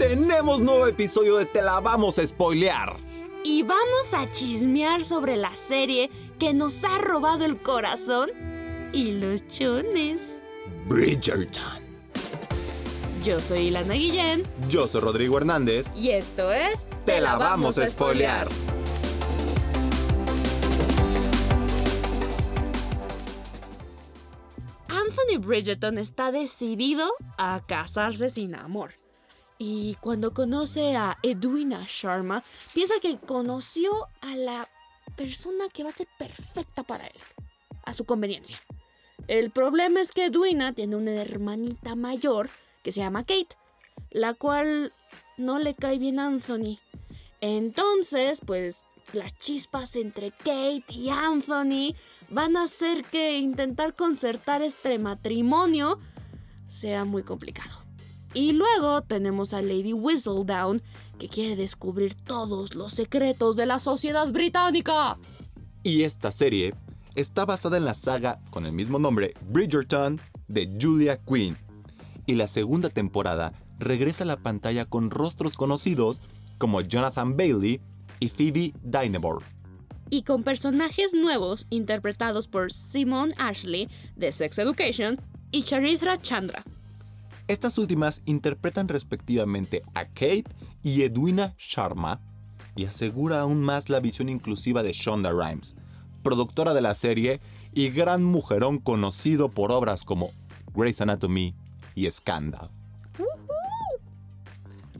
tenemos 0.00 0.60
nuevo 0.60 0.86
episodio 0.86 1.36
de 1.36 1.44
Te 1.44 1.60
la 1.60 1.78
vamos 1.78 2.18
a 2.18 2.26
spoilear. 2.26 2.96
Y 3.44 3.62
vamos 3.64 4.14
a 4.14 4.30
chismear 4.32 5.04
sobre 5.04 5.36
la 5.36 5.54
serie 5.58 6.10
que 6.38 6.54
nos 6.54 6.84
ha 6.84 6.96
robado 7.00 7.44
el 7.44 7.60
corazón 7.60 8.30
y 8.94 9.12
los 9.12 9.46
chones. 9.48 10.40
Bridgerton. 10.86 11.82
Yo 13.22 13.42
soy 13.42 13.66
Ilana 13.66 13.92
Guillén. 13.92 14.44
Yo 14.70 14.88
soy 14.88 15.02
Rodrigo 15.02 15.36
Hernández. 15.36 15.88
Y 15.94 16.08
esto 16.08 16.50
es 16.50 16.86
Te 17.04 17.20
la 17.20 17.36
vamos 17.36 17.76
a 17.76 17.86
spoilear. 17.86 18.48
Anthony 24.88 25.38
Bridgerton 25.38 25.98
está 25.98 26.32
decidido 26.32 27.06
a 27.36 27.60
casarse 27.66 28.30
sin 28.30 28.54
amor. 28.54 28.94
Y 29.62 29.94
cuando 30.00 30.32
conoce 30.32 30.96
a 30.96 31.18
Edwina 31.22 31.84
Sharma, 31.86 32.42
piensa 32.72 32.94
que 33.02 33.18
conoció 33.18 33.92
a 34.22 34.34
la 34.34 34.70
persona 35.16 35.66
que 35.70 35.82
va 35.82 35.90
a 35.90 35.92
ser 35.92 36.08
perfecta 36.18 36.82
para 36.82 37.06
él, 37.06 37.20
a 37.84 37.92
su 37.92 38.06
conveniencia. 38.06 38.58
El 39.28 39.50
problema 39.50 40.00
es 40.00 40.12
que 40.12 40.24
Edwina 40.24 40.72
tiene 40.72 40.96
una 40.96 41.12
hermanita 41.12 41.94
mayor 41.94 42.48
que 42.82 42.90
se 42.90 43.00
llama 43.00 43.26
Kate, 43.26 43.54
la 44.10 44.32
cual 44.32 44.94
no 45.36 45.58
le 45.58 45.74
cae 45.74 45.98
bien 45.98 46.20
a 46.20 46.28
Anthony. 46.28 46.78
Entonces, 47.42 48.40
pues 48.46 48.86
las 49.12 49.38
chispas 49.38 49.94
entre 49.96 50.30
Kate 50.30 50.84
y 50.88 51.10
Anthony 51.10 51.94
van 52.30 52.56
a 52.56 52.62
hacer 52.62 53.04
que 53.04 53.36
intentar 53.36 53.94
concertar 53.94 54.62
este 54.62 54.98
matrimonio 54.98 55.98
sea 56.66 57.04
muy 57.04 57.24
complicado. 57.24 57.89
Y 58.32 58.52
luego 58.52 59.02
tenemos 59.02 59.54
a 59.54 59.62
Lady 59.62 59.92
Whistledown, 59.92 60.80
que 61.18 61.28
quiere 61.28 61.56
descubrir 61.56 62.14
todos 62.14 62.74
los 62.74 62.92
secretos 62.92 63.56
de 63.56 63.66
la 63.66 63.78
sociedad 63.80 64.30
británica. 64.32 65.18
Y 65.82 66.02
esta 66.02 66.30
serie 66.30 66.74
está 67.14 67.44
basada 67.44 67.76
en 67.76 67.84
la 67.84 67.94
saga 67.94 68.40
con 68.50 68.66
el 68.66 68.72
mismo 68.72 68.98
nombre, 68.98 69.34
Bridgerton, 69.48 70.20
de 70.48 70.70
Julia 70.80 71.18
Quinn. 71.18 71.56
Y 72.26 72.34
la 72.34 72.46
segunda 72.46 72.88
temporada 72.88 73.52
regresa 73.78 74.24
a 74.24 74.26
la 74.26 74.36
pantalla 74.36 74.84
con 74.84 75.10
rostros 75.10 75.56
conocidos 75.56 76.20
como 76.58 76.80
Jonathan 76.80 77.36
Bailey 77.36 77.80
y 78.20 78.28
Phoebe 78.28 78.72
Dynevor. 78.82 79.42
Y 80.10 80.22
con 80.22 80.42
personajes 80.42 81.14
nuevos 81.14 81.66
interpretados 81.70 82.48
por 82.48 82.72
Simone 82.72 83.32
Ashley 83.38 83.88
de 84.16 84.32
Sex 84.32 84.58
Education 84.58 85.20
y 85.50 85.62
Charithra 85.62 86.20
Chandra. 86.20 86.64
Estas 87.50 87.78
últimas 87.78 88.22
interpretan 88.26 88.86
respectivamente 88.86 89.82
a 89.94 90.04
Kate 90.04 90.44
y 90.84 91.02
Edwina 91.02 91.56
Sharma 91.58 92.20
y 92.76 92.84
asegura 92.84 93.40
aún 93.40 93.60
más 93.60 93.88
la 93.88 93.98
visión 93.98 94.28
inclusiva 94.28 94.84
de 94.84 94.92
Shonda 94.92 95.32
Rhimes, 95.32 95.74
productora 96.22 96.74
de 96.74 96.80
la 96.80 96.94
serie 96.94 97.40
y 97.74 97.90
gran 97.90 98.22
mujerón 98.22 98.78
conocido 98.78 99.48
por 99.48 99.72
obras 99.72 100.04
como 100.04 100.30
Grey's 100.76 101.00
Anatomy 101.00 101.56
y 101.96 102.08
Scandal. 102.08 102.70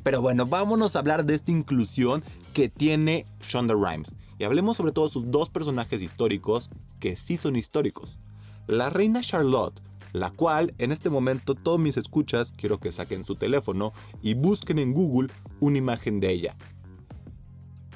Pero 0.02 0.20
bueno, 0.20 0.44
vámonos 0.44 0.96
a 0.96 0.98
hablar 0.98 1.24
de 1.24 1.36
esta 1.36 1.52
inclusión 1.52 2.24
que 2.52 2.68
tiene 2.68 3.26
Shonda 3.48 3.74
Rhimes. 3.74 4.16
Y 4.40 4.42
hablemos 4.42 4.76
sobre 4.76 4.90
todo 4.90 5.06
de 5.06 5.12
sus 5.12 5.30
dos 5.30 5.50
personajes 5.50 6.02
históricos 6.02 6.68
que 6.98 7.16
sí 7.16 7.36
son 7.36 7.54
históricos. 7.54 8.18
La 8.66 8.90
reina 8.90 9.20
Charlotte 9.20 9.80
la 10.12 10.30
cual 10.30 10.75
en 10.78 10.92
este 10.92 11.11
momento 11.11 11.55
todos 11.55 11.78
mis 11.78 11.97
escuchas 11.97 12.53
quiero 12.53 12.78
que 12.78 12.92
saquen 12.92 13.25
su 13.25 13.36
teléfono 13.36 13.92
y 14.22 14.34
busquen 14.34 14.78
en 14.78 14.92
Google 14.92 15.28
una 15.61 15.78
imagen 15.78 16.20
de 16.20 16.30
ella. 16.30 16.56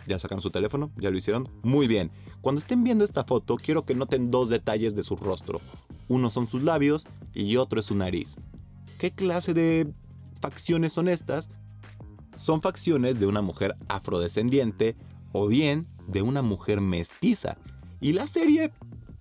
¿Ya 0.07 0.19
sacan 0.19 0.41
su 0.41 0.51
teléfono? 0.51 0.91
¿Ya 0.97 1.11
lo 1.11 1.17
hicieron? 1.17 1.49
Muy 1.63 1.87
bien. 1.87 2.11
Cuando 2.41 2.59
estén 2.59 2.85
viendo 2.85 3.05
esta 3.05 3.25
foto, 3.25 3.57
quiero 3.57 3.85
que 3.85 3.95
noten 3.95 4.31
dos 4.31 4.51
detalles 4.51 4.95
de 4.95 5.03
su 5.03 5.17
rostro. 5.17 5.61
Uno 6.09 6.29
son 6.29 6.47
sus 6.47 6.63
labios 6.63 7.07
y 7.33 7.57
otro 7.57 7.81
es 7.81 7.87
su 7.87 7.95
nariz. 7.95 8.37
¿Qué 8.99 9.13
clase 9.13 9.55
de 9.55 9.91
facciones 10.41 10.93
son 10.93 11.09
estas? 11.09 11.51
Son 12.37 12.61
facciones 12.61 13.19
de 13.19 13.27
una 13.27 13.41
mujer 13.41 13.77
afrodescendiente 13.89 14.97
o 15.33 15.47
bien 15.47 15.87
de 16.07 16.21
una 16.21 16.43
mujer 16.43 16.81
mestiza. 16.81 17.57
Y 18.01 18.13
la 18.13 18.27
serie, 18.27 18.71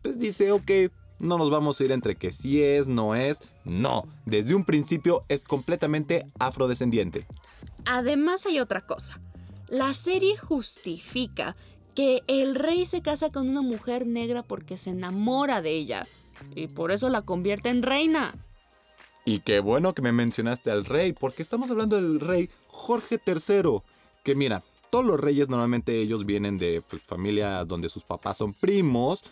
pues 0.02 0.20
dice, 0.20 0.52
ok, 0.52 0.70
no 1.19 1.38
nos 1.38 1.50
vamos 1.50 1.79
a 1.79 1.84
ir 1.84 1.91
entre 1.91 2.16
que 2.16 2.31
sí 2.31 2.62
es, 2.62 2.88
no 2.88 3.16
es. 3.16 3.40
No, 3.63 4.07
desde 4.25 4.56
un 4.56 4.66
principio 4.66 5.24
es 5.29 5.44
completamente 5.44 6.28
afrodescendiente. 6.40 7.25
Además 7.85 8.46
hay 8.46 8.59
otra 8.59 8.81
cosa. 8.81 9.19
La 9.68 9.94
serie 9.94 10.38
justifica 10.38 11.56
que 11.96 12.23
el 12.28 12.56
rey 12.56 12.85
se 12.85 13.02
casa 13.02 13.31
con 13.31 13.50
una 13.50 13.62
mujer 13.62 14.07
negra 14.07 14.44
porque 14.44 14.78
se 14.78 14.91
enamora 14.91 15.62
de 15.62 15.72
ella 15.72 16.07
y 16.56 16.68
por 16.68 16.91
eso 16.91 17.09
la 17.09 17.22
convierte 17.22 17.69
en 17.69 17.84
reina. 17.84 18.35
Y 19.25 19.40
qué 19.40 19.59
bueno 19.59 19.94
que 19.94 20.02
me 20.02 20.12
mencionaste 20.12 20.69
al 20.69 20.84
rey, 20.84 21.13
porque 21.13 21.44
estamos 21.44 21.72
hablando 21.72 21.96
del 21.96 22.19
rey 22.19 22.50
Jorge 22.68 23.22
III, 23.25 23.79
que 24.23 24.35
mira, 24.35 24.63
todos 24.90 25.06
los 25.06 25.19
reyes 25.19 25.47
normalmente 25.50 26.00
ellos 26.00 26.25
vienen 26.25 26.57
de 26.57 26.84
pues, 26.88 27.02
familias 27.02 27.68
donde 27.68 27.90
sus 27.90 28.03
papás 28.03 28.38
son 28.38 28.53
primos 28.53 29.23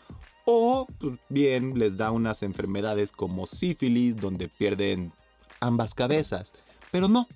o 0.54 0.88
pues, 1.00 1.18
bien 1.30 1.80
les 1.80 1.98
da 1.98 2.12
unas 2.12 2.44
enfermedades 2.44 3.12
como 3.12 3.46
sífilis 3.46 4.18
donde 4.18 4.50
pierden 4.50 5.14
ambas 5.60 5.94
cabezas. 5.94 6.54
Pero 6.92 7.08
no, 7.08 7.28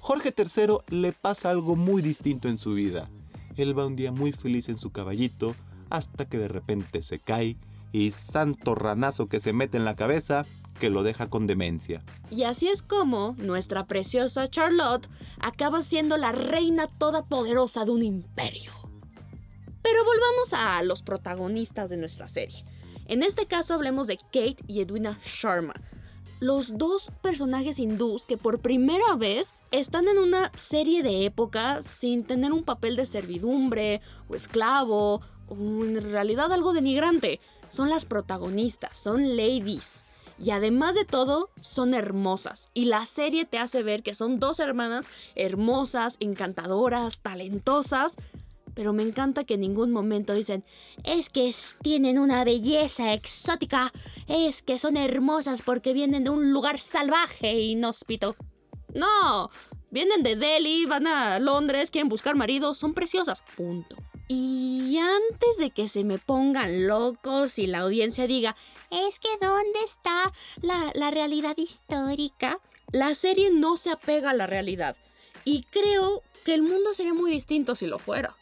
Jorge 0.00 0.34
III 0.36 0.78
le 0.88 1.12
pasa 1.12 1.50
algo 1.50 1.76
muy 1.76 2.02
distinto 2.02 2.48
en 2.48 2.58
su 2.58 2.74
vida. 2.74 3.08
Él 3.56 3.78
va 3.78 3.86
un 3.86 3.96
día 3.96 4.12
muy 4.12 4.32
feliz 4.32 4.68
en 4.68 4.78
su 4.78 4.90
caballito 4.90 5.54
hasta 5.90 6.28
que 6.28 6.38
de 6.38 6.48
repente 6.48 7.02
se 7.02 7.18
cae 7.18 7.56
y 7.92 8.10
santo 8.12 8.74
ranazo 8.74 9.28
que 9.28 9.40
se 9.40 9.52
mete 9.52 9.78
en 9.78 9.84
la 9.84 9.96
cabeza 9.96 10.44
que 10.80 10.90
lo 10.90 11.02
deja 11.02 11.28
con 11.30 11.46
demencia. 11.46 12.02
Y 12.30 12.42
así 12.42 12.68
es 12.68 12.82
como 12.82 13.34
nuestra 13.38 13.86
preciosa 13.86 14.48
Charlotte 14.48 15.08
acaba 15.40 15.82
siendo 15.82 16.16
la 16.16 16.32
reina 16.32 16.86
todopoderosa 16.86 17.84
de 17.84 17.90
un 17.92 18.02
imperio. 18.02 18.87
Pero 19.90 20.04
volvamos 20.04 20.52
a 20.52 20.82
los 20.82 21.00
protagonistas 21.00 21.88
de 21.88 21.96
nuestra 21.96 22.28
serie. 22.28 22.62
En 23.06 23.22
este 23.22 23.46
caso 23.46 23.72
hablemos 23.72 24.06
de 24.06 24.18
Kate 24.18 24.58
y 24.66 24.82
Edwina 24.82 25.18
Sharma, 25.24 25.72
los 26.40 26.76
dos 26.76 27.10
personajes 27.22 27.78
hindús 27.78 28.26
que 28.26 28.36
por 28.36 28.60
primera 28.60 29.16
vez 29.16 29.54
están 29.70 30.06
en 30.08 30.18
una 30.18 30.52
serie 30.56 31.02
de 31.02 31.24
época 31.24 31.82
sin 31.82 32.24
tener 32.24 32.52
un 32.52 32.64
papel 32.64 32.96
de 32.96 33.06
servidumbre 33.06 34.02
o 34.28 34.34
esclavo 34.34 35.22
o 35.48 35.54
en 35.56 36.12
realidad 36.12 36.52
algo 36.52 36.74
denigrante. 36.74 37.40
Son 37.70 37.88
las 37.88 38.04
protagonistas, 38.04 38.98
son 38.98 39.38
ladies. 39.38 40.04
Y 40.38 40.50
además 40.50 40.94
de 40.94 41.04
todo, 41.04 41.50
son 41.62 41.94
hermosas. 41.94 42.68
Y 42.74 42.84
la 42.84 43.06
serie 43.06 43.46
te 43.46 43.58
hace 43.58 43.82
ver 43.82 44.02
que 44.02 44.14
son 44.14 44.38
dos 44.38 44.60
hermanas 44.60 45.06
hermosas, 45.34 46.16
encantadoras, 46.20 47.20
talentosas, 47.20 48.16
pero 48.78 48.92
me 48.92 49.02
encanta 49.02 49.42
que 49.42 49.54
en 49.54 49.62
ningún 49.62 49.90
momento 49.90 50.34
dicen, 50.34 50.62
es 51.02 51.30
que 51.30 51.52
tienen 51.82 52.16
una 52.16 52.44
belleza 52.44 53.12
exótica, 53.12 53.92
es 54.28 54.62
que 54.62 54.78
son 54.78 54.96
hermosas 54.96 55.62
porque 55.62 55.92
vienen 55.92 56.22
de 56.22 56.30
un 56.30 56.52
lugar 56.52 56.78
salvaje 56.78 57.50
e 57.50 57.60
inhóspito. 57.64 58.36
No, 58.94 59.50
vienen 59.90 60.22
de 60.22 60.36
Delhi, 60.36 60.86
van 60.86 61.08
a 61.08 61.40
Londres, 61.40 61.90
quieren 61.90 62.08
buscar 62.08 62.36
marido, 62.36 62.72
son 62.72 62.94
preciosas, 62.94 63.42
punto. 63.56 63.96
Y 64.28 64.96
antes 64.96 65.58
de 65.58 65.70
que 65.70 65.88
se 65.88 66.04
me 66.04 66.18
pongan 66.18 66.86
locos 66.86 67.58
y 67.58 67.66
la 67.66 67.80
audiencia 67.80 68.28
diga, 68.28 68.54
es 68.92 69.18
que 69.18 69.30
¿dónde 69.40 69.80
está 69.84 70.32
la, 70.62 70.92
la 70.94 71.10
realidad 71.10 71.56
histórica? 71.56 72.60
La 72.92 73.16
serie 73.16 73.50
no 73.50 73.76
se 73.76 73.90
apega 73.90 74.30
a 74.30 74.34
la 74.34 74.46
realidad. 74.46 74.96
Y 75.44 75.64
creo 75.64 76.22
que 76.44 76.54
el 76.54 76.62
mundo 76.62 76.94
sería 76.94 77.12
muy 77.12 77.32
distinto 77.32 77.74
si 77.74 77.88
lo 77.88 77.98
fuera. 77.98 78.37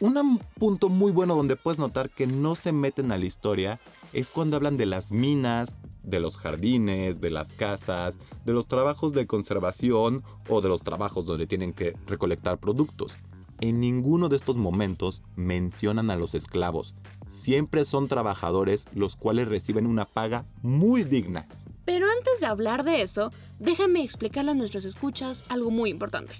Un 0.00 0.38
punto 0.58 0.88
muy 0.88 1.10
bueno 1.10 1.34
donde 1.34 1.56
puedes 1.56 1.80
notar 1.80 2.08
que 2.08 2.28
no 2.28 2.54
se 2.54 2.70
meten 2.70 3.10
a 3.10 3.18
la 3.18 3.26
historia 3.26 3.80
es 4.12 4.30
cuando 4.30 4.56
hablan 4.56 4.76
de 4.76 4.86
las 4.86 5.10
minas, 5.10 5.74
de 6.04 6.20
los 6.20 6.36
jardines, 6.36 7.20
de 7.20 7.30
las 7.30 7.50
casas, 7.50 8.20
de 8.44 8.52
los 8.52 8.68
trabajos 8.68 9.12
de 9.12 9.26
conservación 9.26 10.22
o 10.48 10.60
de 10.60 10.68
los 10.68 10.82
trabajos 10.82 11.26
donde 11.26 11.48
tienen 11.48 11.72
que 11.72 11.96
recolectar 12.06 12.58
productos. 12.58 13.18
En 13.60 13.80
ninguno 13.80 14.28
de 14.28 14.36
estos 14.36 14.54
momentos 14.54 15.22
mencionan 15.34 16.10
a 16.10 16.16
los 16.16 16.36
esclavos. 16.36 16.94
Siempre 17.28 17.84
son 17.84 18.06
trabajadores 18.06 18.86
los 18.94 19.16
cuales 19.16 19.48
reciben 19.48 19.84
una 19.84 20.04
paga 20.04 20.46
muy 20.62 21.02
digna. 21.02 21.48
Pero 21.84 22.06
antes 22.06 22.38
de 22.40 22.46
hablar 22.46 22.84
de 22.84 23.02
eso, 23.02 23.32
déjame 23.58 24.04
explicarle 24.04 24.52
a 24.52 24.54
nuestros 24.54 24.84
escuchas 24.84 25.44
algo 25.48 25.72
muy 25.72 25.90
importante. 25.90 26.34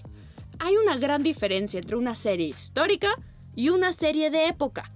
Hay 0.60 0.76
una 0.76 0.96
gran 0.96 1.24
diferencia 1.24 1.80
entre 1.80 1.96
una 1.96 2.14
serie 2.14 2.46
histórica 2.46 3.16
y 3.58 3.70
una 3.70 3.92
serie 3.92 4.30
de 4.30 4.46
época. 4.46 4.88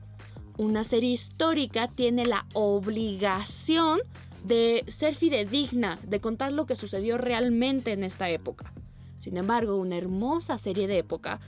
Una 0.56 0.84
serie 0.84 1.10
histórica 1.10 1.88
tiene 1.88 2.26
la 2.26 2.46
obligación 2.52 3.98
de 4.44 4.84
ser 4.86 5.16
fidedigna, 5.16 5.98
de 6.04 6.20
contar 6.20 6.52
lo 6.52 6.64
que 6.64 6.76
sucedió 6.76 7.18
realmente 7.18 7.90
en 7.90 8.04
esta 8.04 8.30
época. 8.30 8.72
Sin 9.18 9.36
embargo, 9.36 9.74
una 9.74 9.96
hermosa 9.96 10.58
serie 10.58 10.86
de 10.86 10.98
época 10.98 11.40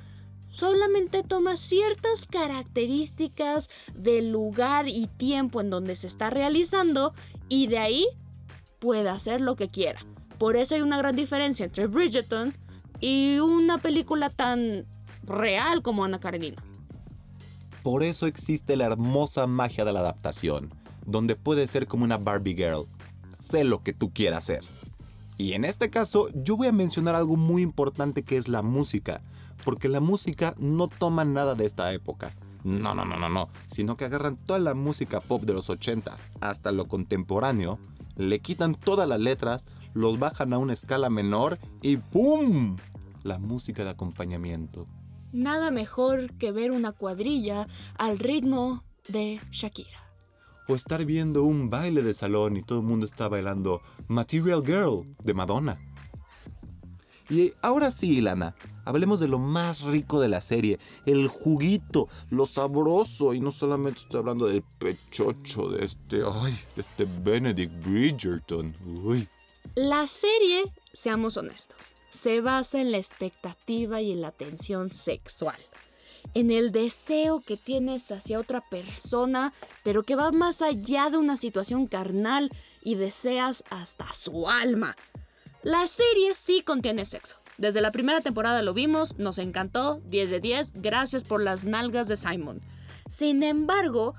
solamente 0.51 1.23
toma 1.23 1.57
ciertas 1.57 2.27
características 2.27 3.71
del 3.95 4.33
lugar 4.33 4.89
y 4.89 5.07
tiempo 5.07 5.61
en 5.61 5.71
donde 5.71 5.95
se 5.95 6.09
está 6.09 6.31
realizando 6.31 7.15
y 7.49 7.69
de 7.69 7.79
ahí 7.79 8.07
puede 8.81 9.09
hacer 9.09 9.41
lo 9.41 9.55
que 9.55 9.69
quiera. 9.69 10.05
Por 10.37 10.57
eso 10.57 10.75
hay 10.75 10.81
una 10.81 10.99
gran 10.99 11.15
diferencia 11.15 11.65
entre 11.65 11.87
Bridgerton 11.87 12.53
y 12.99 13.39
una 13.39 13.79
película 13.79 14.31
tan 14.31 14.85
real 15.23 15.81
como 15.81 16.05
Ana 16.05 16.19
Karenina. 16.19 16.61
Por 17.85 18.03
eso 18.03 18.27
existe 18.27 18.77
la 18.77 18.87
hermosa 18.87 19.47
magia 19.47 19.85
de 19.85 19.93
la 19.93 20.01
adaptación, 20.01 20.73
donde 21.05 21.37
puedes 21.37 21.71
ser 21.71 21.87
como 21.87 22.05
una 22.05 22.17
Barbie 22.17 22.55
Girl. 22.55 22.87
Sé 23.39 23.63
lo 23.63 23.83
que 23.83 23.93
tú 23.93 24.11
quieras 24.11 24.47
ser. 24.47 24.65
Y 25.37 25.53
en 25.53 25.67
este 25.67 25.91
caso, 25.91 26.31
yo 26.33 26.57
voy 26.57 26.69
a 26.69 26.73
mencionar 26.73 27.15
algo 27.15 27.37
muy 27.37 27.61
importante 27.61 28.23
que 28.23 28.39
es 28.39 28.49
la 28.49 28.63
música, 28.63 29.21
porque 29.67 29.91
la 29.91 30.01
música 30.01 30.55
no 30.57 30.89
toma 30.89 31.27
nada 31.27 31.55
de 31.55 31.67
esta 31.67 31.93
época. 31.93 32.35
No, 32.63 32.95
no, 32.95 33.05
no, 33.05 33.19
no, 33.19 33.29
no, 33.29 33.51
sino 33.67 33.99
que 33.99 34.07
agarran 34.07 34.39
toda 34.39 34.61
la 34.61 34.73
música 34.73 35.21
pop 35.21 35.43
de 35.43 35.53
los 35.53 35.69
80s 35.69 36.29
hasta 36.41 36.73
lo 36.73 36.89
contemporáneo, 36.89 37.79
le 38.17 38.39
quitan 38.39 38.77
todas 38.77 39.07
las 39.07 39.21
letras, 39.21 39.63
los 39.93 40.19
bajan 40.19 40.55
a 40.55 40.59
una 40.59 40.73
escala 40.73 41.11
menor 41.11 41.59
y 41.83 41.99
¡pum! 41.99 42.79
La 43.25 43.39
música 43.39 43.85
de 43.85 43.91
acompañamiento. 43.91 44.87
Nada 45.35 45.73
mejor 45.73 46.33
que 46.39 46.53
ver 46.53 46.71
una 46.71 46.93
cuadrilla 46.93 47.67
al 47.99 48.21
ritmo 48.21 48.85
de 49.09 49.41
Shakira. 49.51 50.09
O 50.69 50.77
estar 50.77 51.05
viendo 51.05 51.43
un 51.43 51.71
baile 51.71 52.03
de 52.03 52.15
salón 52.15 52.57
y 52.57 52.63
todo 52.63 52.79
el 52.79 52.87
mundo 52.87 53.05
está 53.05 53.27
bailando 53.27 53.83
Material 54.07 54.65
Girl 54.65 55.05
de 55.25 55.35
Madonna. 55.35 55.81
Y 57.29 57.53
ahora 57.63 57.91
sí, 57.91 58.21
Lana, 58.21 58.55
hablemos 58.85 59.19
de 59.19 59.27
lo 59.27 59.41
más 59.41 59.81
rico 59.81 60.21
de 60.21 60.29
la 60.29 60.41
serie, 60.41 60.79
el 61.05 61.27
juguito, 61.27 62.09
lo 62.31 62.47
sabroso, 62.47 63.35
y 63.35 63.41
no 63.41 63.51
solamente 63.51 64.03
estoy 64.03 64.21
hablando 64.21 64.47
del 64.47 64.63
pechocho 64.79 65.69
de 65.69 65.85
este, 65.85 66.23
ay, 66.33 66.57
de 66.77 66.83
este 66.83 67.07
Benedict 67.25 67.85
Bridgerton. 67.85 68.73
Uy. 69.03 69.29
La 69.75 70.07
serie, 70.07 70.73
seamos 70.93 71.37
honestos, 71.37 71.94
se 72.15 72.41
basa 72.41 72.81
en 72.81 72.93
la 72.93 72.99
expectativa 72.99 74.01
y 74.01 74.13
en 74.13 74.21
la 74.21 74.31
tensión 74.31 74.93
sexual. 74.93 75.59
En 76.33 76.53
el 76.53 76.71
deseo 76.71 77.41
que 77.41 77.57
tienes 77.57 78.11
hacia 78.13 78.39
otra 78.39 78.61
persona, 78.61 79.53
pero 79.83 80.05
que 80.05 80.15
va 80.15 80.31
más 80.31 80.63
allá 80.63 81.11
de 81.11 81.19
una 81.19 81.37
situación 81.37 81.87
carnal 81.87 82.51
y 82.83 82.95
deseas 82.95 83.65
hasta 83.69 84.11
su 84.13 84.49
alma. 84.49 84.97
La 85.63 85.87
serie 85.89 86.35
sí 86.35 86.63
contiene 86.63 87.05
sexo. 87.05 87.37
Desde 87.59 87.81
la 87.81 87.93
primera 87.93 88.21
temporada 88.21 88.63
lo 88.63 88.75
vimos, 88.75 89.19
nos 89.19 89.39
encantó, 89.39 90.01
10 90.07 90.31
de 90.31 90.41
10, 90.41 90.73
gracias 90.77 91.25
por 91.25 91.43
las 91.43 91.65
nalgas 91.65 92.07
de 92.09 92.17
Simon. 92.17 92.63
Sin 93.09 93.43
embargo, 93.43 94.15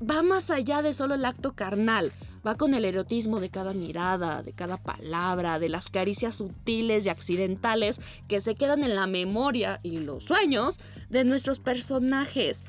va 0.00 0.22
más 0.22 0.50
allá 0.50 0.82
de 0.82 0.92
solo 0.92 1.14
el 1.14 1.24
acto 1.24 1.52
carnal 1.52 2.12
va 2.46 2.56
con 2.56 2.74
el 2.74 2.84
erotismo 2.84 3.40
de 3.40 3.50
cada 3.50 3.72
mirada, 3.72 4.42
de 4.42 4.52
cada 4.52 4.76
palabra, 4.76 5.58
de 5.58 5.68
las 5.68 5.88
caricias 5.88 6.36
sutiles 6.36 7.06
y 7.06 7.08
accidentales 7.08 8.00
que 8.28 8.40
se 8.40 8.54
quedan 8.54 8.84
en 8.84 8.94
la 8.94 9.06
memoria 9.06 9.80
y 9.82 9.98
los 9.98 10.24
sueños 10.24 10.78
de 11.08 11.24
nuestros 11.24 11.58
personajes. 11.58 12.64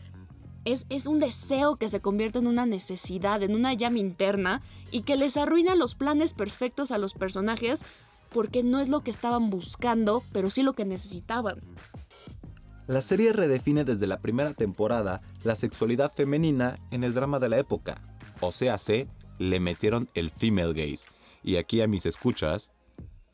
Es, 0.63 0.87
es, 0.89 1.05
un 1.05 1.19
deseo 1.19 1.75
que 1.75 1.89
se 1.89 1.99
convierte 1.99 2.39
en 2.39 2.47
una 2.47 2.65
necesidad, 2.65 3.43
en 3.43 3.53
una 3.53 3.73
llama 3.73 3.99
interna 3.99 4.63
y 4.91 5.01
que 5.01 5.15
les 5.15 5.37
arruina 5.37 5.75
los 5.75 5.93
planes 5.93 6.33
perfectos 6.33 6.91
a 6.91 6.97
los 6.97 7.13
personajes 7.13 7.85
porque 8.31 8.63
no 8.63 8.79
es 8.79 8.89
lo 8.89 9.01
que 9.01 9.11
estaban 9.11 9.49
buscando, 9.49 10.23
pero 10.31 10.49
sí 10.49 10.63
lo 10.63 10.73
que 10.73 10.85
necesitaban. 10.85 11.59
La 12.87 13.01
serie 13.01 13.33
redefine 13.33 13.83
desde 13.83 14.07
la 14.07 14.19
primera 14.19 14.53
temporada 14.53 15.21
la 15.43 15.55
sexualidad 15.55 16.11
femenina 16.13 16.77
en 16.91 17.03
el 17.03 17.13
drama 17.13 17.39
de 17.39 17.49
la 17.49 17.57
época, 17.57 18.01
o 18.41 18.51
sea, 18.51 18.77
se 18.77 19.07
le 19.39 19.59
metieron 19.59 20.09
el 20.13 20.29
female 20.29 20.73
gaze. 20.73 21.05
Y 21.43 21.57
aquí 21.57 21.81
a 21.81 21.87
mis 21.87 22.05
escuchas 22.05 22.71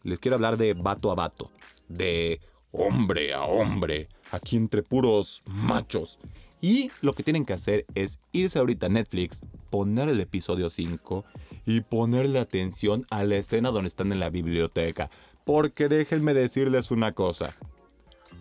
les 0.04 0.20
quiero 0.20 0.36
hablar 0.36 0.58
de 0.58 0.74
vato 0.74 1.12
a 1.12 1.16
vato, 1.16 1.52
de 1.88 2.42
hombre 2.72 3.34
a 3.34 3.44
hombre, 3.44 4.08
aquí 4.32 4.56
entre 4.58 4.84
puros 4.84 5.44
machos. 5.46 6.20
Y 6.62 6.92
lo 7.02 7.16
que 7.16 7.24
tienen 7.24 7.46
que 7.46 7.54
hacer 7.54 7.86
es 7.96 8.20
irse 8.32 8.60
ahorita 8.60 8.86
a 8.86 8.90
Netflix, 8.90 9.42
poner 9.70 10.10
el 10.10 10.20
episodio 10.20 10.70
5 10.70 11.26
y 11.66 11.82
ponerle 11.82 12.40
atención 12.40 13.06
a 13.10 13.24
la 13.24 13.38
escena 13.38 13.72
donde 13.72 13.88
están 13.88 14.12
en 14.12 14.20
la 14.20 14.30
biblioteca. 14.30 15.10
Porque 15.44 15.88
déjenme 15.88 16.34
decirles 16.34 16.92
una 16.92 17.14
cosa. 17.14 17.56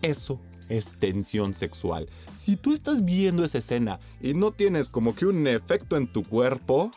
Eso 0.03 0.39
es 0.69 0.89
tensión 0.99 1.53
sexual. 1.53 2.07
Si 2.35 2.55
tú 2.55 2.73
estás 2.73 3.03
viendo 3.03 3.43
esa 3.43 3.57
escena 3.57 3.99
y 4.21 4.35
no 4.35 4.51
tienes 4.51 4.87
como 4.87 5.15
que 5.15 5.25
un 5.25 5.47
efecto 5.47 5.97
en 5.97 6.07
tu 6.07 6.23
cuerpo, 6.23 6.91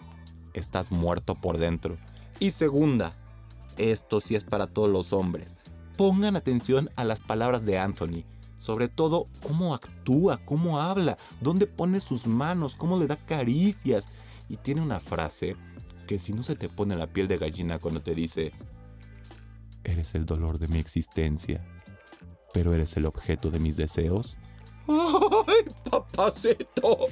estás 0.55 0.91
muerto 0.91 1.35
por 1.35 1.59
dentro. 1.59 1.99
Y 2.41 2.51
segunda, 2.51 3.13
esto 3.77 4.21
sí 4.21 4.35
es 4.35 4.45
para 4.45 4.67
todos 4.67 4.89
los 4.89 5.13
hombres. 5.13 5.57
Pongan 5.97 6.37
atención 6.37 6.91
a 6.97 7.05
las 7.05 7.21
palabras 7.21 7.65
de 7.65 7.79
Anthony. 7.79 8.25
Sobre 8.59 8.89
todo, 8.89 9.29
cómo 9.43 9.75
actúa, 9.75 10.39
cómo 10.45 10.81
habla, 10.81 11.19
dónde 11.41 11.67
pone 11.67 12.01
sus 12.01 12.27
manos, 12.27 12.77
cómo 12.77 12.99
le 12.99 13.07
da 13.07 13.17
caricias. 13.17 14.09
Y 14.49 14.57
tiene 14.57 14.81
una 14.81 15.01
frase 15.01 15.57
que 16.07 16.19
si 16.19 16.33
no 16.33 16.43
se 16.43 16.57
te 16.57 16.69
pone 16.69 16.97
la 16.97 17.07
piel 17.07 17.29
de 17.29 17.39
gallina 17.39 17.79
cuando 17.79 18.01
te 18.01 18.15
dice, 18.15 18.53
eres 19.85 20.15
el 20.15 20.27
dolor 20.27 20.59
de 20.59 20.69
mi 20.69 20.79
existencia, 20.79 21.65
pero 22.53 22.75
eres 22.75 22.97
el 22.97 23.07
objeto 23.07 23.51
de 23.51 23.59
mis 23.59 23.77
deseos. 23.77 24.37
¡Ay, 24.87 25.65
papacito! 25.91 27.09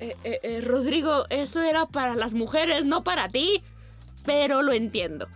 Eh, 0.00 0.16
eh, 0.24 0.40
eh, 0.42 0.60
Rodrigo, 0.60 1.24
eso 1.30 1.62
era 1.62 1.86
para 1.86 2.14
las 2.14 2.34
mujeres, 2.34 2.84
no 2.84 3.04
para 3.04 3.28
ti. 3.28 3.62
Pero 4.24 4.62
lo 4.62 4.72
entiendo. 4.72 5.26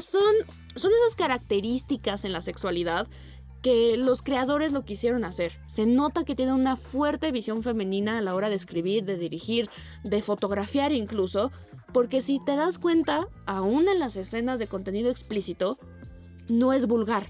son, 0.00 0.34
son 0.74 0.90
esas 0.92 1.16
características 1.16 2.24
en 2.24 2.32
la 2.32 2.42
sexualidad 2.42 3.06
que 3.62 3.96
los 3.96 4.22
creadores 4.22 4.72
lo 4.72 4.84
quisieron 4.84 5.24
hacer. 5.24 5.58
Se 5.66 5.86
nota 5.86 6.24
que 6.24 6.34
tiene 6.34 6.52
una 6.52 6.76
fuerte 6.76 7.30
visión 7.32 7.62
femenina 7.62 8.18
a 8.18 8.22
la 8.22 8.34
hora 8.34 8.48
de 8.48 8.54
escribir, 8.54 9.04
de 9.04 9.18
dirigir, 9.18 9.68
de 10.02 10.22
fotografiar 10.22 10.92
incluso, 10.92 11.52
porque 11.92 12.20
si 12.20 12.42
te 12.42 12.56
das 12.56 12.78
cuenta, 12.78 13.28
aún 13.46 13.88
en 13.88 13.98
las 13.98 14.16
escenas 14.16 14.58
de 14.58 14.66
contenido 14.66 15.10
explícito, 15.10 15.78
no 16.48 16.72
es 16.72 16.86
vulgar. 16.86 17.26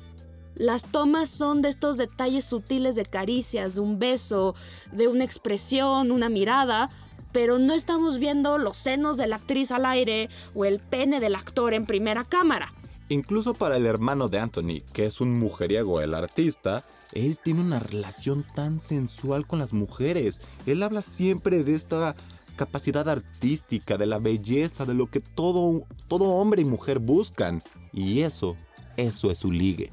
Las 0.54 0.84
tomas 0.84 1.28
son 1.28 1.62
de 1.62 1.68
estos 1.68 1.96
detalles 1.96 2.44
sutiles 2.44 2.96
de 2.96 3.04
caricias, 3.04 3.76
de 3.76 3.80
un 3.80 3.98
beso, 3.98 4.54
de 4.92 5.08
una 5.08 5.24
expresión, 5.24 6.10
una 6.10 6.28
mirada, 6.28 6.90
pero 7.32 7.58
no 7.58 7.72
estamos 7.72 8.18
viendo 8.18 8.58
los 8.58 8.76
senos 8.76 9.16
de 9.16 9.26
la 9.26 9.36
actriz 9.36 9.70
al 9.70 9.86
aire 9.86 10.28
o 10.54 10.64
el 10.64 10.80
pene 10.80 11.20
del 11.20 11.34
actor 11.34 11.74
en 11.74 11.86
primera 11.86 12.24
cámara. 12.24 12.74
Incluso 13.08 13.54
para 13.54 13.76
el 13.76 13.86
hermano 13.86 14.28
de 14.28 14.38
Anthony, 14.38 14.82
que 14.92 15.06
es 15.06 15.20
un 15.20 15.38
mujeriego, 15.38 16.00
el 16.00 16.14
artista, 16.14 16.84
él 17.12 17.38
tiene 17.42 17.60
una 17.60 17.80
relación 17.80 18.44
tan 18.54 18.78
sensual 18.78 19.46
con 19.46 19.58
las 19.58 19.72
mujeres. 19.72 20.40
Él 20.66 20.82
habla 20.82 21.02
siempre 21.02 21.64
de 21.64 21.74
esta 21.74 22.14
capacidad 22.56 23.08
artística, 23.08 23.96
de 23.96 24.06
la 24.06 24.18
belleza, 24.18 24.84
de 24.84 24.94
lo 24.94 25.06
que 25.06 25.20
todo, 25.20 25.86
todo 26.08 26.24
hombre 26.24 26.62
y 26.62 26.66
mujer 26.66 26.98
buscan. 26.98 27.62
Y 27.92 28.20
eso, 28.20 28.56
eso 28.96 29.30
es 29.30 29.38
su 29.38 29.50
ligue. 29.50 29.92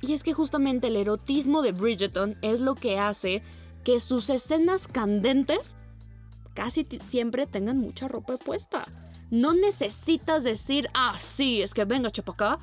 Y 0.00 0.12
es 0.12 0.22
que 0.22 0.32
justamente 0.32 0.88
el 0.88 0.96
erotismo 0.96 1.62
de 1.62 1.72
Bridgerton 1.72 2.36
es 2.42 2.60
lo 2.60 2.74
que 2.74 2.98
hace 2.98 3.42
que 3.84 4.00
sus 4.00 4.30
escenas 4.30 4.88
candentes 4.88 5.76
casi 6.54 6.86
siempre 7.00 7.46
tengan 7.46 7.78
mucha 7.78 8.08
ropa 8.08 8.36
puesta. 8.36 8.84
No 9.30 9.54
necesitas 9.54 10.44
decir, 10.44 10.88
ah, 10.94 11.16
sí, 11.18 11.62
es 11.62 11.74
que 11.74 11.84
venga, 11.84 12.10
chapacá. 12.10 12.58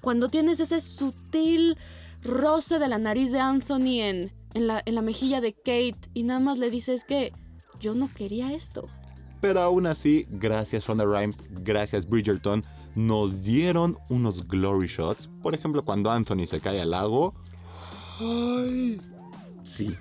Cuando 0.00 0.28
tienes 0.28 0.60
ese 0.60 0.80
sutil 0.80 1.76
roce 2.22 2.78
de 2.78 2.88
la 2.88 2.98
nariz 2.98 3.32
de 3.32 3.40
Anthony 3.40 4.00
en, 4.02 4.32
en, 4.54 4.66
la, 4.66 4.82
en 4.84 4.94
la 4.94 5.02
mejilla 5.02 5.40
de 5.40 5.52
Kate 5.52 5.98
y 6.14 6.24
nada 6.24 6.40
más 6.40 6.58
le 6.58 6.70
dices 6.70 7.04
que 7.04 7.32
yo 7.80 7.94
no 7.94 8.12
quería 8.12 8.52
esto. 8.52 8.88
Pero 9.40 9.60
aún 9.60 9.86
así, 9.86 10.26
gracias 10.30 10.86
Ronda 10.86 11.04
Rhimes, 11.04 11.38
gracias 11.50 12.08
Bridgerton, 12.08 12.64
nos 12.98 13.42
dieron 13.42 13.96
unos 14.08 14.48
glory 14.48 14.88
shots. 14.88 15.30
Por 15.40 15.54
ejemplo, 15.54 15.84
cuando 15.84 16.10
Anthony 16.10 16.46
se 16.46 16.60
cae 16.60 16.80
al 16.80 16.90
lago. 16.90 17.32
¡Ay! 18.18 19.00
Sí. 19.62 19.96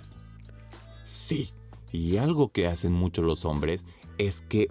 Sí. 1.03 1.51
Y 1.91 2.17
algo 2.17 2.51
que 2.51 2.65
hacen 2.65 2.91
muchos 2.91 3.23
los 3.23 3.45
hombres 3.45 3.85
es 4.17 4.41
que 4.41 4.67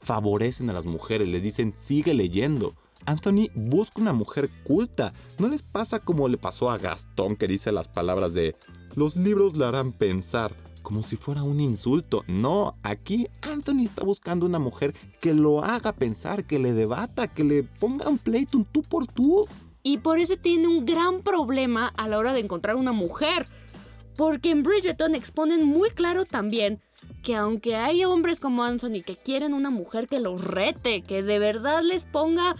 favorecen 0.00 0.70
a 0.70 0.72
las 0.72 0.86
mujeres, 0.86 1.26
les 1.26 1.42
dicen 1.42 1.74
sigue 1.74 2.14
leyendo. 2.14 2.76
Anthony 3.06 3.50
busca 3.56 4.00
una 4.00 4.12
mujer 4.12 4.50
culta. 4.62 5.12
No 5.40 5.48
les 5.48 5.64
pasa 5.64 5.98
como 5.98 6.28
le 6.28 6.38
pasó 6.38 6.70
a 6.70 6.78
Gastón 6.78 7.34
que 7.34 7.48
dice 7.48 7.72
las 7.72 7.88
palabras 7.88 8.34
de 8.34 8.54
los 8.94 9.16
libros 9.16 9.56
le 9.56 9.64
harán 9.64 9.90
pensar 9.90 10.54
como 10.84 11.02
si 11.02 11.16
fuera 11.16 11.42
un 11.42 11.58
insulto. 11.58 12.22
No, 12.28 12.76
aquí 12.84 13.26
Anthony 13.50 13.84
está 13.84 14.04
buscando 14.04 14.46
una 14.46 14.60
mujer 14.60 14.94
que 15.20 15.34
lo 15.34 15.64
haga 15.64 15.92
pensar, 15.92 16.44
que 16.44 16.60
le 16.60 16.72
debata, 16.72 17.26
que 17.26 17.42
le 17.42 17.64
ponga 17.64 18.08
un 18.08 18.18
pleito, 18.18 18.58
un 18.58 18.64
tú 18.64 18.82
por 18.82 19.08
tú. 19.08 19.48
Y 19.82 19.98
por 19.98 20.18
eso 20.18 20.36
tiene 20.36 20.68
un 20.68 20.84
gran 20.84 21.22
problema 21.22 21.88
a 21.88 22.06
la 22.06 22.18
hora 22.18 22.32
de 22.32 22.40
encontrar 22.40 22.76
una 22.76 22.92
mujer. 22.92 23.48
Porque 24.16 24.50
en 24.50 24.62
Bridgerton 24.62 25.16
exponen 25.16 25.64
muy 25.64 25.90
claro 25.90 26.24
también 26.24 26.80
que 27.22 27.34
aunque 27.34 27.74
hay 27.74 28.04
hombres 28.04 28.38
como 28.38 28.62
Anthony 28.62 29.02
que 29.04 29.16
quieren 29.16 29.54
una 29.54 29.70
mujer 29.70 30.06
que 30.06 30.20
los 30.20 30.44
rete, 30.44 31.02
que 31.02 31.22
de 31.22 31.38
verdad 31.38 31.82
les 31.82 32.04
ponga 32.04 32.54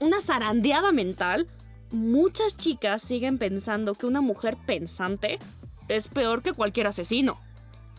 una 0.00 0.20
zarandeada 0.20 0.92
mental, 0.92 1.48
muchas 1.90 2.56
chicas 2.56 3.02
siguen 3.02 3.38
pensando 3.38 3.94
que 3.94 4.06
una 4.06 4.20
mujer 4.20 4.56
pensante 4.64 5.38
es 5.88 6.08
peor 6.08 6.42
que 6.42 6.52
cualquier 6.52 6.86
asesino. 6.86 7.38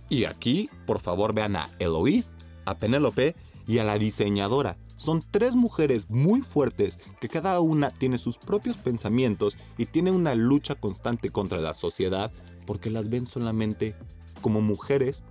Y 0.10 0.26
aquí, 0.26 0.70
por 0.86 1.00
favor, 1.00 1.34
vean 1.34 1.56
a 1.56 1.70
Eloise, 1.80 2.32
a 2.66 2.78
Penélope 2.78 3.36
y 3.68 3.80
a 3.80 3.84
la 3.84 3.98
diseñadora. 3.98 4.78
Son 4.96 5.24
tres 5.30 5.56
mujeres 5.56 6.10
muy 6.10 6.42
fuertes 6.42 7.00
que 7.20 7.28
cada 7.28 7.60
una 7.60 7.90
tiene 7.90 8.18
sus 8.18 8.38
propios 8.38 8.78
pensamientos 8.78 9.58
y 9.78 9.88
tiene 9.88 10.12
una 10.12 10.36
lucha 10.36 10.76
constante 10.76 11.30
contra 11.30 11.60
la 11.60 11.74
sociedad 11.74 12.32
porque 12.66 12.90
las 12.90 13.10
ven 13.10 13.28
solamente 13.28 13.96
como 14.42 14.62
mujeres 14.62 15.24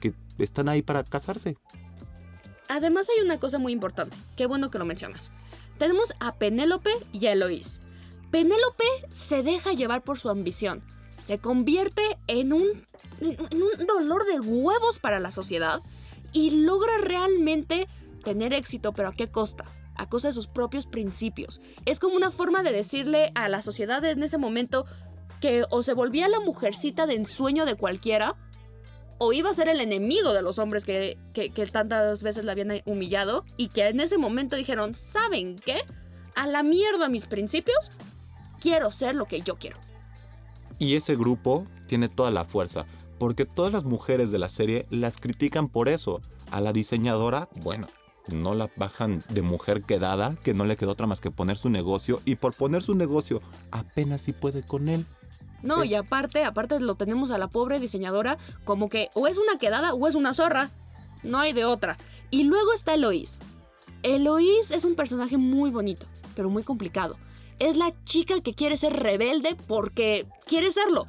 que 0.00 0.14
están 0.38 0.68
ahí 0.68 0.82
para 0.82 1.04
casarse. 1.04 1.56
Además 2.68 3.08
hay 3.08 3.24
una 3.24 3.38
cosa 3.38 3.58
muy 3.58 3.72
importante, 3.72 4.16
qué 4.34 4.46
bueno 4.46 4.70
que 4.70 4.78
lo 4.78 4.84
mencionas. 4.84 5.30
Tenemos 5.78 6.14
a 6.20 6.34
Penélope 6.34 6.90
y 7.12 7.26
a 7.26 7.32
Eloís. 7.32 7.80
Penélope 8.30 8.84
se 9.10 9.42
deja 9.42 9.72
llevar 9.72 10.02
por 10.02 10.18
su 10.18 10.30
ambición, 10.30 10.82
se 11.18 11.38
convierte 11.38 12.02
en 12.26 12.52
un, 12.52 12.84
dolor 13.86 14.26
de 14.26 14.40
huevos 14.40 14.98
para 14.98 15.20
la 15.20 15.30
sociedad 15.30 15.80
y 16.32 16.62
logra 16.64 16.98
realmente 17.00 17.88
tener 18.24 18.52
éxito, 18.52 18.92
pero 18.92 19.08
¿a 19.08 19.12
qué 19.12 19.30
costa? 19.30 19.64
A 19.94 20.08
costa 20.08 20.28
de 20.28 20.34
sus 20.34 20.48
propios 20.48 20.86
principios. 20.86 21.60
Es 21.86 21.98
como 21.98 22.16
una 22.16 22.30
forma 22.30 22.62
de 22.62 22.72
decirle 22.72 23.32
a 23.34 23.48
la 23.48 23.62
sociedad 23.62 24.04
en 24.04 24.22
ese 24.22 24.36
momento 24.36 24.84
que 25.40 25.64
o 25.70 25.82
se 25.82 25.94
volvía 25.94 26.28
la 26.28 26.40
mujercita 26.40 27.06
de 27.06 27.14
ensueño 27.14 27.64
de 27.64 27.76
cualquiera, 27.76 28.36
o 29.18 29.32
iba 29.32 29.48
a 29.48 29.54
ser 29.54 29.68
el 29.68 29.80
enemigo 29.80 30.34
de 30.34 30.42
los 30.42 30.58
hombres 30.58 30.84
que, 30.84 31.18
que, 31.32 31.48
tantas 31.66 32.22
veces 32.22 32.44
la 32.44 32.52
habían 32.52 32.82
humillado 32.84 33.44
y 33.56 33.68
que 33.68 33.88
en 33.88 34.00
ese 34.00 34.18
momento 34.18 34.56
dijeron, 34.56 34.94
¿saben 34.94 35.56
qué? 35.56 35.76
A 36.34 36.46
la 36.46 36.62
mierda 36.62 37.08
mis 37.08 37.26
principios, 37.26 37.90
quiero 38.60 38.90
ser 38.90 39.14
lo 39.14 39.24
que 39.24 39.40
yo 39.40 39.56
quiero. 39.56 39.78
Y 40.78 40.94
ese 40.96 41.16
grupo 41.16 41.66
tiene 41.86 42.08
toda 42.08 42.30
la 42.30 42.44
fuerza, 42.44 42.86
porque 43.18 43.44
todas 43.44 43.72
las 43.72 43.84
mujeres 43.84 44.30
de 44.30 44.38
la 44.38 44.48
serie 44.48 44.86
las 44.90 45.18
critican 45.18 45.68
por 45.68 45.88
eso. 45.88 46.20
A 46.50 46.60
la 46.60 46.72
diseñadora, 46.72 47.48
bueno, 47.62 47.86
no 48.28 48.54
la 48.54 48.70
bajan 48.76 49.22
de 49.30 49.42
mujer 49.42 49.82
quedada, 49.82 50.36
que 50.42 50.54
no 50.54 50.64
le 50.64 50.76
quedó 50.76 50.92
otra 50.92 51.06
más 51.06 51.20
que 51.20 51.30
poner 51.30 51.56
su 51.56 51.70
negocio, 51.70 52.20
y 52.24 52.36
por 52.36 52.54
poner 52.54 52.82
su 52.82 52.94
negocio 52.94 53.40
apenas 53.70 54.22
si 54.22 54.32
puede 54.32 54.62
con 54.62 54.88
él. 54.88 55.06
No, 55.62 55.84
y 55.84 55.94
aparte, 55.94 56.44
aparte 56.44 56.78
lo 56.80 56.94
tenemos 56.94 57.30
a 57.30 57.38
la 57.38 57.48
pobre 57.48 57.80
diseñadora 57.80 58.38
como 58.64 58.88
que 58.88 59.08
o 59.14 59.26
es 59.26 59.38
una 59.38 59.58
quedada 59.58 59.94
o 59.94 60.06
es 60.06 60.14
una 60.14 60.34
zorra. 60.34 60.70
No 61.22 61.38
hay 61.38 61.52
de 61.52 61.64
otra. 61.64 61.96
Y 62.30 62.44
luego 62.44 62.72
está 62.72 62.94
Eloís. 62.94 63.38
Eloís 64.02 64.70
es 64.70 64.84
un 64.84 64.94
personaje 64.94 65.38
muy 65.38 65.70
bonito, 65.70 66.06
pero 66.34 66.50
muy 66.50 66.62
complicado. 66.62 67.16
Es 67.58 67.76
la 67.76 67.92
chica 68.04 68.40
que 68.40 68.54
quiere 68.54 68.76
ser 68.76 68.92
rebelde 68.92 69.56
porque 69.66 70.26
quiere 70.46 70.70
serlo. 70.70 71.06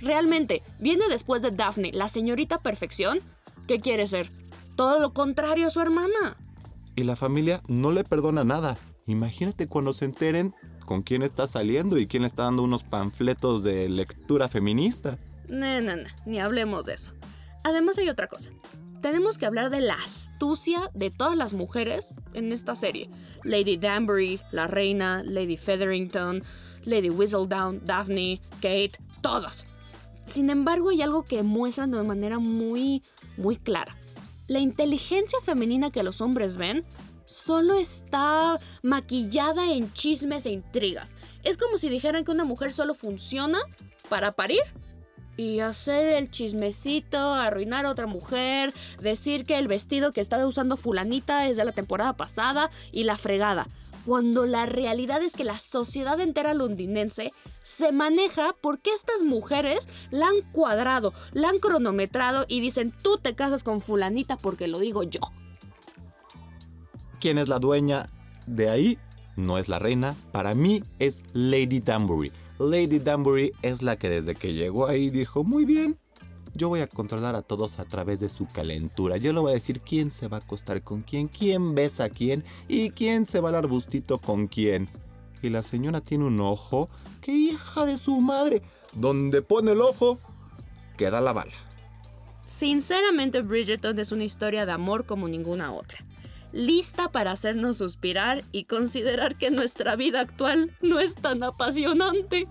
Realmente, 0.00 0.62
viene 0.78 1.04
después 1.08 1.42
de 1.42 1.50
Daphne, 1.50 1.90
la 1.92 2.08
señorita 2.08 2.60
perfección, 2.60 3.20
que 3.66 3.80
quiere 3.80 4.06
ser 4.06 4.30
todo 4.76 5.00
lo 5.00 5.12
contrario 5.12 5.66
a 5.66 5.70
su 5.70 5.80
hermana. 5.80 6.36
Y 6.94 7.04
la 7.04 7.16
familia 7.16 7.62
no 7.66 7.92
le 7.92 8.04
perdona 8.04 8.44
nada. 8.44 8.78
Imagínate 9.06 9.68
cuando 9.68 9.92
se 9.92 10.04
enteren 10.04 10.54
con 10.84 11.02
quién 11.02 11.22
está 11.22 11.46
saliendo 11.46 11.98
y 11.98 12.06
quién 12.06 12.22
le 12.22 12.28
está 12.28 12.44
dando 12.44 12.62
unos 12.62 12.84
panfletos 12.84 13.62
de 13.62 13.88
lectura 13.88 14.48
feminista. 14.48 15.18
No, 15.48 15.80
no, 15.80 15.96
no, 15.96 16.08
ni 16.26 16.40
hablemos 16.40 16.86
de 16.86 16.94
eso. 16.94 17.12
Además 17.64 17.98
hay 17.98 18.08
otra 18.08 18.26
cosa. 18.26 18.50
Tenemos 19.06 19.38
que 19.38 19.46
hablar 19.46 19.70
de 19.70 19.80
la 19.80 19.94
astucia 19.94 20.90
de 20.92 21.12
todas 21.12 21.36
las 21.36 21.54
mujeres 21.54 22.12
en 22.34 22.50
esta 22.50 22.74
serie. 22.74 23.08
Lady 23.44 23.76
Danbury, 23.76 24.40
la 24.50 24.66
reina, 24.66 25.22
Lady 25.24 25.56
Featherington, 25.56 26.42
Lady 26.84 27.10
Whistledown, 27.10 27.82
Daphne, 27.84 28.40
Kate, 28.56 28.94
todas. 29.20 29.68
Sin 30.26 30.50
embargo, 30.50 30.88
hay 30.90 31.02
algo 31.02 31.22
que 31.22 31.44
muestran 31.44 31.92
de 31.92 32.02
manera 32.02 32.40
muy, 32.40 33.04
muy 33.36 33.54
clara. 33.54 33.96
La 34.48 34.58
inteligencia 34.58 35.38
femenina 35.40 35.92
que 35.92 36.02
los 36.02 36.20
hombres 36.20 36.56
ven 36.56 36.84
solo 37.26 37.74
está 37.74 38.58
maquillada 38.82 39.70
en 39.70 39.92
chismes 39.92 40.46
e 40.46 40.50
intrigas. 40.50 41.14
Es 41.44 41.58
como 41.58 41.78
si 41.78 41.88
dijeran 41.88 42.24
que 42.24 42.32
una 42.32 42.44
mujer 42.44 42.72
solo 42.72 42.92
funciona 42.96 43.60
para 44.08 44.32
parir 44.32 44.62
y 45.36 45.60
hacer 45.60 46.08
el 46.08 46.30
chismecito, 46.30 47.18
arruinar 47.34 47.86
a 47.86 47.90
otra 47.90 48.06
mujer, 48.06 48.72
decir 49.00 49.44
que 49.44 49.58
el 49.58 49.68
vestido 49.68 50.12
que 50.12 50.20
está 50.20 50.44
usando 50.46 50.76
fulanita 50.76 51.48
es 51.48 51.56
de 51.56 51.64
la 51.64 51.72
temporada 51.72 52.16
pasada 52.16 52.70
y 52.92 53.04
la 53.04 53.16
fregada. 53.16 53.66
Cuando 54.06 54.46
la 54.46 54.66
realidad 54.66 55.22
es 55.22 55.34
que 55.34 55.44
la 55.44 55.58
sociedad 55.58 56.20
entera 56.20 56.54
londinense 56.54 57.32
se 57.64 57.90
maneja 57.90 58.54
porque 58.60 58.92
estas 58.92 59.22
mujeres 59.24 59.88
la 60.10 60.28
han 60.28 60.52
cuadrado, 60.52 61.12
la 61.32 61.48
han 61.48 61.58
cronometrado 61.58 62.44
y 62.46 62.60
dicen 62.60 62.94
tú 63.02 63.18
te 63.18 63.34
casas 63.34 63.64
con 63.64 63.80
fulanita 63.80 64.36
porque 64.36 64.68
lo 64.68 64.78
digo 64.78 65.02
yo. 65.02 65.20
¿Quién 67.18 67.38
es 67.38 67.48
la 67.48 67.58
dueña 67.58 68.06
de 68.46 68.70
ahí? 68.70 68.98
No 69.34 69.58
es 69.58 69.68
la 69.68 69.80
reina, 69.80 70.14
para 70.30 70.54
mí 70.54 70.84
es 71.00 71.24
Lady 71.32 71.80
Danbury. 71.80 72.32
Lady 72.58 72.98
Danbury 72.98 73.52
es 73.62 73.82
la 73.82 73.96
que 73.96 74.08
desde 74.08 74.34
que 74.34 74.54
llegó 74.54 74.86
ahí 74.86 75.10
dijo, 75.10 75.44
muy 75.44 75.64
bien, 75.64 75.98
yo 76.54 76.70
voy 76.70 76.80
a 76.80 76.86
controlar 76.86 77.34
a 77.34 77.42
todos 77.42 77.78
a 77.78 77.84
través 77.84 78.20
de 78.20 78.30
su 78.30 78.46
calentura. 78.46 79.18
Yo 79.18 79.32
le 79.34 79.40
voy 79.40 79.50
a 79.50 79.54
decir 79.54 79.80
quién 79.82 80.10
se 80.10 80.26
va 80.28 80.38
a 80.38 80.40
acostar 80.40 80.82
con 80.82 81.02
quién, 81.02 81.28
quién 81.28 81.74
besa 81.74 82.04
a 82.04 82.08
quién 82.08 82.44
y 82.66 82.90
quién 82.90 83.26
se 83.26 83.40
va 83.40 83.50
al 83.50 83.56
arbustito 83.56 84.18
con 84.18 84.46
quién. 84.46 84.88
Y 85.42 85.50
la 85.50 85.62
señora 85.62 86.00
tiene 86.00 86.24
un 86.24 86.40
ojo 86.40 86.88
que 87.20 87.32
hija 87.32 87.84
de 87.84 87.98
su 87.98 88.20
madre. 88.20 88.62
Donde 88.94 89.42
pone 89.42 89.72
el 89.72 89.82
ojo, 89.82 90.18
queda 90.96 91.20
la 91.20 91.34
bala. 91.34 91.52
Sinceramente, 92.48 93.42
Bridgerton 93.42 93.98
es 93.98 94.12
una 94.12 94.24
historia 94.24 94.64
de 94.64 94.72
amor 94.72 95.04
como 95.04 95.28
ninguna 95.28 95.72
otra 95.72 96.05
lista 96.56 97.12
para 97.12 97.32
hacernos 97.32 97.76
suspirar 97.78 98.42
y 98.50 98.64
considerar 98.64 99.36
que 99.36 99.50
nuestra 99.50 99.94
vida 99.94 100.20
actual 100.20 100.74
no 100.80 100.98
es 100.98 101.14
tan 101.14 101.42
apasionante. 101.42 102.48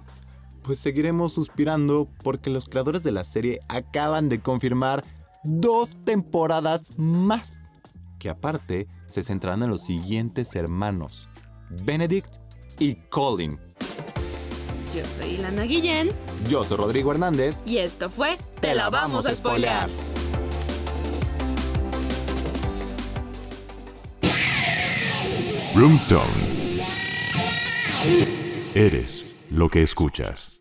Pues 0.62 0.80
seguiremos 0.80 1.34
suspirando 1.34 2.08
porque 2.24 2.50
los 2.50 2.66
creadores 2.66 3.04
de 3.04 3.12
la 3.12 3.24
serie 3.24 3.60
acaban 3.68 4.30
de 4.30 4.42
confirmar 4.42 5.04
dos 5.44 5.90
temporadas 6.06 6.90
más, 6.98 7.54
que 8.20 8.30
aparte 8.30 8.88
se 9.06 9.24
centrarán 9.24 9.64
en 9.64 9.70
los 9.70 9.84
siguientes 9.84 10.56
hermanos, 10.56 11.28
Benedict 11.84 12.38
y 12.80 12.96
Colin. 13.10 13.60
Yo 14.96 15.04
soy 15.12 15.38
Lana 15.38 15.64
Guillén. 15.64 16.10
Yo 16.50 16.64
soy 16.64 16.78
Rodrigo 16.78 17.12
Hernández. 17.12 17.60
Y 17.66 17.78
esto 17.78 18.10
fue 18.10 18.38
Te 18.62 18.74
la 18.74 18.90
vamos 18.90 19.26
a 19.26 19.36
spoilear. 19.36 19.90
Roomtone. 25.76 26.82
Eres 28.74 29.26
lo 29.50 29.68
que 29.70 29.84
escuchas. 29.84 30.55